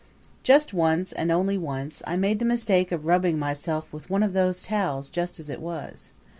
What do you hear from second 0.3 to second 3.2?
Just once and once only I made the mistake of